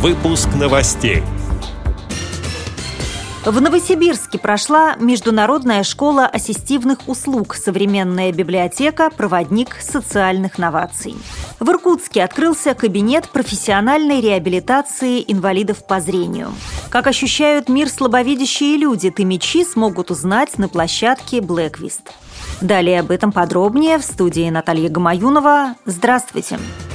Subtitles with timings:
[0.00, 1.22] Выпуск новостей.
[3.44, 9.10] В Новосибирске прошла Международная школа ассистивных услуг «Современная библиотека.
[9.14, 11.16] Проводник социальных новаций».
[11.58, 16.54] В Иркутске открылся кабинет профессиональной реабилитации инвалидов по зрению.
[16.88, 22.14] Как ощущают мир слабовидящие люди, тымичи смогут узнать на площадке «Блэквист».
[22.62, 25.74] Далее об этом подробнее в студии Наталья Гамаюнова.
[25.84, 26.56] Здравствуйте!
[26.56, 26.89] Здравствуйте!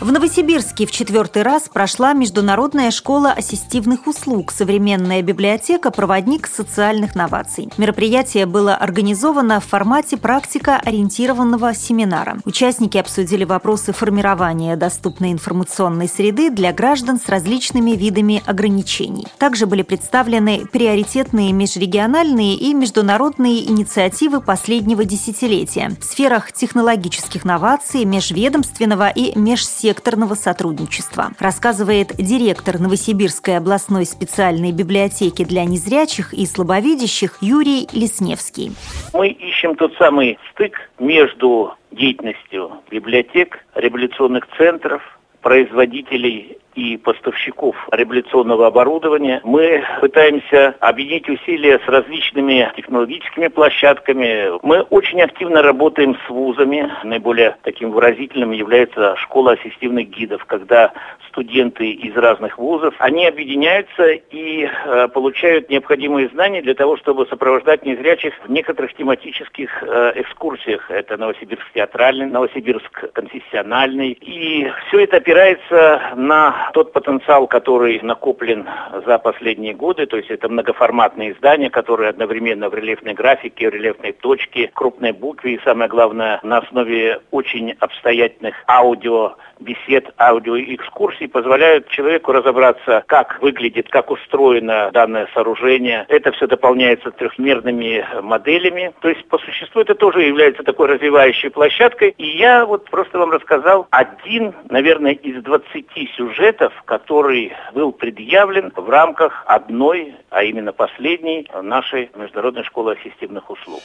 [0.00, 5.90] В Новосибирске в четвертый раз прошла Международная школа ассистивных услуг «Современная библиотека.
[5.90, 7.68] Проводник социальных новаций».
[7.76, 12.38] Мероприятие было организовано в формате практика-ориентированного семинара.
[12.46, 19.26] Участники обсудили вопросы формирования доступной информационной среды для граждан с различными видами ограничений.
[19.36, 29.10] Также были представлены приоритетные межрегиональные и международные инициативы последнего десятилетия в сферах технологических новаций, межведомственного
[29.10, 37.88] и межсекторного секторного сотрудничества, рассказывает директор Новосибирской областной специальной библиотеки для незрячих и слабовидящих Юрий
[37.92, 38.70] Лесневский.
[39.12, 45.02] Мы ищем тот самый стык между деятельностью библиотек, революционных центров,
[45.42, 49.40] производителей и поставщиков реабилитационного оборудования.
[49.44, 54.58] Мы пытаемся объединить усилия с различными технологическими площадками.
[54.62, 56.90] Мы очень активно работаем с вузами.
[57.04, 60.92] Наиболее таким выразительным является школа ассистивных гидов, когда
[61.30, 67.84] студенты из разных вузов, они объединяются и э, получают необходимые знания для того, чтобы сопровождать
[67.84, 70.90] незрячих в некоторых тематических э, экскурсиях.
[70.90, 74.10] Это Новосибирск театральный, Новосибирск конфессиональный.
[74.10, 78.68] И все это опирается на тот потенциал, который накоплен
[79.06, 84.12] за последние годы, то есть это многоформатные издания, которые одновременно в рельефной графике, в рельефной
[84.12, 92.32] точке, крупной букве и, самое главное, на основе очень обстоятельных аудио бесед, аудиоэкскурсий позволяют человеку
[92.32, 96.04] разобраться, как выглядит, как устроено данное сооружение.
[96.08, 98.92] Это все дополняется трехмерными моделями.
[99.00, 102.14] То есть, по существу, это тоже является такой развивающей площадкой.
[102.18, 105.86] И я вот просто вам рассказал один, наверное, из 20
[106.16, 113.80] сюжетов, который был предъявлен в рамках одной, а именно последней, нашей Международной школы ассистивных услуг.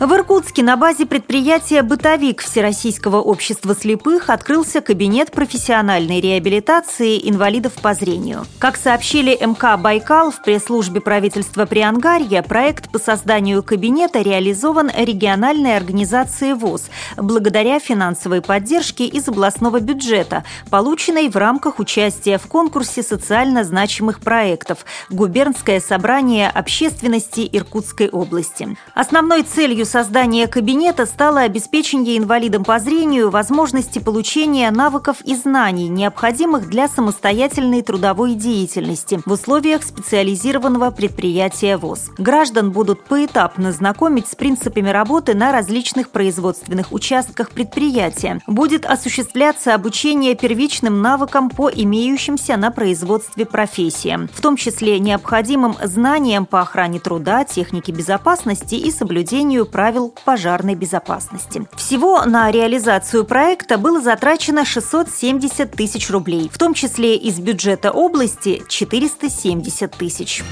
[0.00, 7.94] В Иркутске на базе предприятия «Бытовик» Всероссийского общества слепых открылся кабинет профессиональной реабилитации инвалидов по
[7.94, 8.44] зрению.
[8.58, 16.54] Как сообщили МК «Байкал» в пресс-службе правительства Приангарья, проект по созданию кабинета реализован региональной организацией
[16.54, 24.18] ВОЗ благодаря финансовой поддержке из областного бюджета, полученной в рамках участия в конкурсе социально значимых
[24.18, 28.76] проектов «Губернское собрание общественности Иркутской области».
[28.94, 35.88] Основной целью Целью создания кабинета стало обеспечение инвалидам по зрению возможности получения навыков и знаний,
[35.88, 42.10] необходимых для самостоятельной трудовой деятельности в условиях специализированного предприятия ВОЗ.
[42.16, 48.40] Граждан будут поэтапно знакомить с принципами работы на различных производственных участках предприятия.
[48.46, 56.46] Будет осуществляться обучение первичным навыкам по имеющимся на производстве профессиям, в том числе необходимым знаниям
[56.46, 61.66] по охране труда, технике безопасности и соблюдению правил пожарной безопасности.
[61.74, 68.62] Всего на реализацию проекта было затрачено 670 тысяч рублей, в том числе из бюджета области
[68.68, 70.44] 470 тысяч.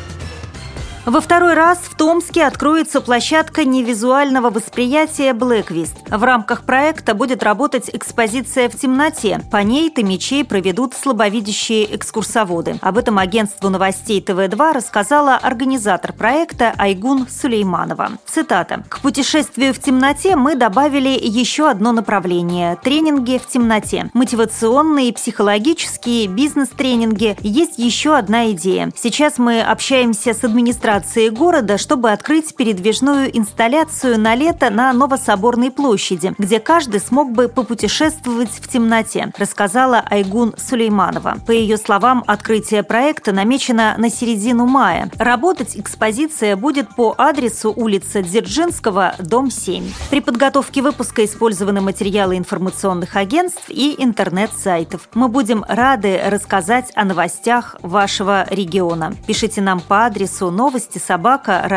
[1.04, 5.96] Во второй раз в Томске откроется площадка невизуального восприятия «Блэквист».
[6.08, 9.40] В рамках проекта будет работать экспозиция в темноте.
[9.50, 12.78] По ней томичей проведут слабовидящие экскурсоводы.
[12.80, 18.12] Об этом агентству новостей ТВ-2 рассказала организатор проекта Айгун Сулейманова.
[18.24, 18.84] Цитата.
[18.88, 24.08] «К путешествию в темноте мы добавили еще одно направление– тренинги в темноте.
[24.14, 27.36] Мотивационные, психологические, бизнес-тренинги.
[27.40, 28.92] Есть еще одна идея.
[28.94, 35.70] Сейчас мы общаемся с администрацией администрации города, чтобы открыть передвижную инсталляцию на лето на Новособорной
[35.70, 41.38] площади, где каждый смог бы попутешествовать в темноте, рассказала Айгун Сулейманова.
[41.46, 45.10] По ее словам, открытие проекта намечено на середину мая.
[45.18, 49.84] Работать экспозиция будет по адресу улица Дзержинского, дом 7.
[50.10, 55.08] При подготовке выпуска использованы материалы информационных агентств и интернет-сайтов.
[55.14, 59.14] Мы будем рады рассказать о новостях вашего региона.
[59.26, 61.68] Пишите нам по адресу новости новости собака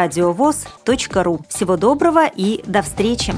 [1.23, 1.39] ру.
[1.47, 3.33] Всего доброго и до встречи!